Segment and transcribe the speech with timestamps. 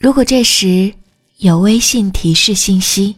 [0.00, 0.90] 如果这时
[1.40, 3.16] 有微信提示信息，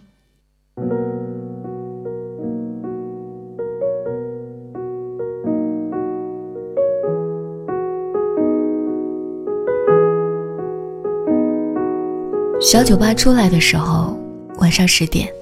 [12.61, 14.19] 小酒吧出来的时候，
[14.59, 15.33] 晚上十点，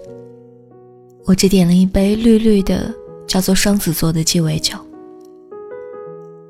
[1.25, 2.95] 我只点了一杯绿绿的，
[3.27, 4.77] 叫做双子座的鸡尾酒。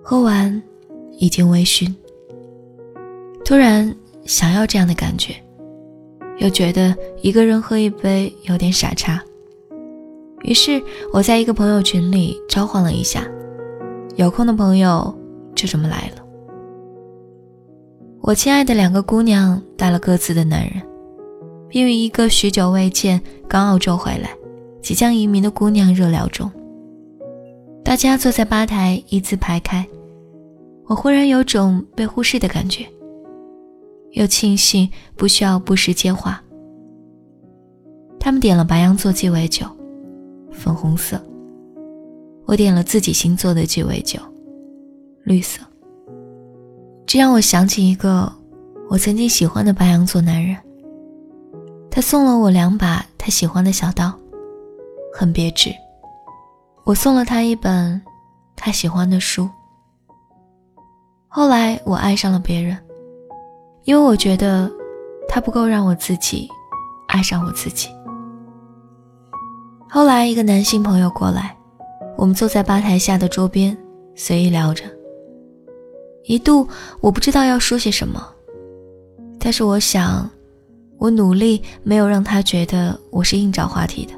[0.02, 0.60] 喝完，
[1.16, 1.94] 已经微醺。
[3.44, 3.94] 突然
[4.24, 5.34] 想要这样的感觉，
[6.38, 9.22] 又觉得一个人喝一杯有点傻叉。
[10.42, 13.26] 于是我在一个朋友群里召唤了一下，
[14.16, 15.14] 有空的朋友
[15.54, 16.24] 就这么来了。
[18.22, 20.82] 我亲爱的两个姑娘带了各自的男人，
[21.68, 24.30] 并与一个许久未见、刚澳洲回来、
[24.82, 26.50] 即将移民的姑娘热聊中。
[27.82, 29.86] 大家坐在吧台一字排开，
[30.86, 32.86] 我忽然有种被忽视的感觉。
[34.12, 36.42] 又庆幸不需要不时接话。
[38.18, 39.66] 他们点了白羊座鸡尾酒，
[40.52, 41.20] 粉红色。
[42.44, 44.20] 我点了自己星座的鸡尾酒，
[45.24, 45.62] 绿色。
[47.06, 48.30] 这让我想起一个
[48.88, 50.56] 我曾经喜欢的白羊座男人。
[51.90, 54.12] 他送了我两把他喜欢的小刀，
[55.14, 55.70] 很别致。
[56.84, 58.00] 我送了他一本
[58.54, 59.48] 他喜欢的书。
[61.26, 62.76] 后来我爱上了别人。
[63.84, 64.70] 因为我觉得，
[65.28, 66.48] 他不够让我自己
[67.08, 67.88] 爱上我自己。
[69.88, 71.56] 后来一个男性朋友过来，
[72.16, 73.76] 我们坐在吧台下的桌边，
[74.14, 74.84] 随意聊着。
[76.24, 76.68] 一度
[77.00, 78.22] 我不知道要说些什么，
[79.40, 80.28] 但是我想，
[80.98, 84.12] 我努力没有让他觉得我是硬找话题的。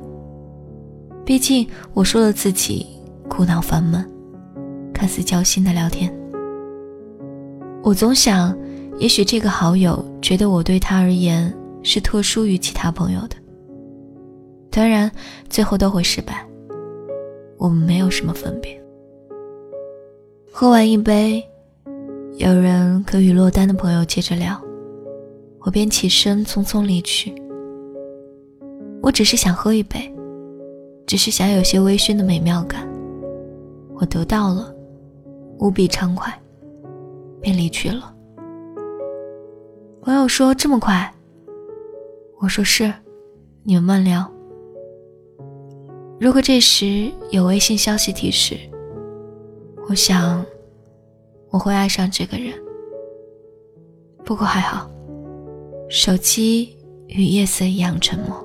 [1.25, 2.87] 毕竟我说了自己
[3.29, 4.05] 苦恼烦闷，
[4.93, 6.13] 看似交心的聊天。
[7.83, 8.55] 我总想。
[9.03, 13.34] 也许这个好友觉得我对他而言是特殊于其他朋友的，
[14.70, 15.11] 当然
[15.48, 16.47] 最后都会失败。
[17.58, 18.80] 我们没有什么分别。
[20.52, 21.42] 喝完一杯，
[22.36, 24.57] 有人可与落单的朋友接着聊，
[25.62, 27.35] 我便起身匆匆离去。
[29.02, 30.14] 我只是想喝一杯，
[31.08, 32.89] 只是想有些微醺的美妙感，
[33.96, 34.73] 我得到了，
[35.58, 36.33] 无比畅快，
[37.41, 38.11] 便离去了。
[40.05, 41.14] 朋友说：“这么快？”
[42.40, 42.92] 我说：“是，
[43.63, 44.29] 你们慢聊。”
[46.18, 48.57] 如果这时有微信消息提示，
[49.89, 50.45] 我想
[51.51, 52.52] 我会爱上这个人。
[54.24, 54.91] 不过还好，
[55.89, 56.77] 手机
[57.07, 58.45] 与夜色一样沉默。